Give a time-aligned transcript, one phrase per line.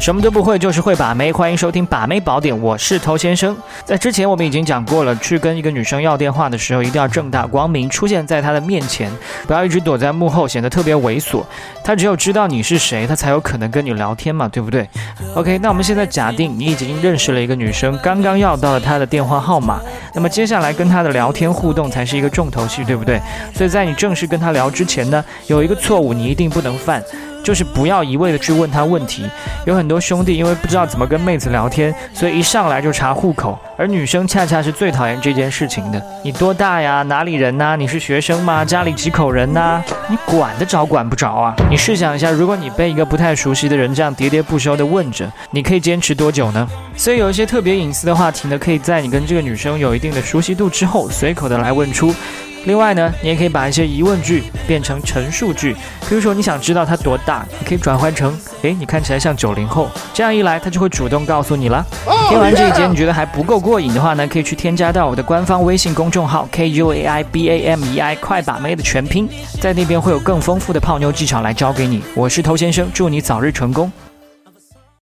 [0.00, 1.32] 什么都不会，就是会把妹。
[1.32, 3.54] 欢迎收听把妹宝典，我是头先生。
[3.84, 9.10] 在之前我们已经讲过了，去跟一个女生要电话的时候，一定要正大光明出现在她的面前，
[9.46, 11.42] 不要一直躲在幕后，显得特别猥琐。
[11.82, 14.88] 她只有知道你是谁，她才有可能跟你聊天嘛，对不对
[15.34, 19.80] ？OK，那我们现在假定你已经认识了一个女生，刚刚要到了她的电话号码，
[20.14, 23.20] 那么接下来跟她的聊天互动才是一个重头戏，对不对？
[23.52, 27.02] 所以在你正式跟她聊之前呢，有一个错误你一定不能犯。
[27.48, 29.24] 就是不要一味的去问他问题，
[29.64, 35.98] 有很多兄弟因为不知道怎么跟妹子聊天，所以一上来就查户口，而女生恰恰是最讨厌这件事情的。
[36.22, 37.02] 你多大呀？
[37.04, 37.74] 哪里人呐？
[37.74, 38.66] 你是学生吗？
[38.66, 39.82] 家里几口人呐？
[40.10, 41.54] 你管得着管不着啊？
[41.70, 46.68] 你试想一下，如果你被一个不太熟悉的人这样喋喋不休的问着，你可以坚持多久呢？
[46.98, 52.14] 所以有一些特别隐私的话题呢，可以在你跟这个女生有一定的熟悉度之后，随口的来问出。
[52.64, 55.74] 另外呢，你也可以把一些疑问句变成陈述句，
[56.08, 61.84] 比如说你想知道他多大，你可以转换成，诶，你看起来像九零后，这样一来他就会主动告诉你了。
[62.28, 69.28] 听完这一节你觉得还不够过瘾的话呢，可以去添加到我的官方微信公众号 K U A I B A M E I 快把妹的全拼，
[69.60, 72.02] 在那边会有更丰富的泡妞技巧来教给你。
[72.14, 73.90] 我是头先生，祝你早日成功。